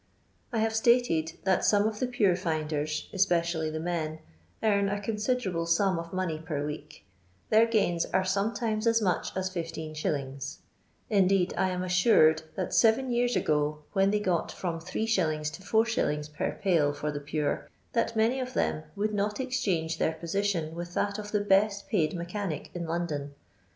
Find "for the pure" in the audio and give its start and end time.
16.93-17.69